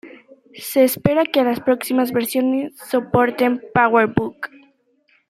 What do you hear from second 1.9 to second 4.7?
versiones soporten powerbook.